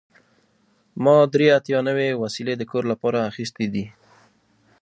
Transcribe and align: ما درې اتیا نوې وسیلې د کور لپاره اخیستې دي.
ما 1.03 1.15
درې 1.33 1.47
اتیا 1.57 1.79
نوې 1.87 2.09
وسیلې 2.23 2.55
د 2.57 2.63
کور 2.71 2.83
لپاره 2.91 3.27
اخیستې 3.31 3.65
دي. 3.73 3.85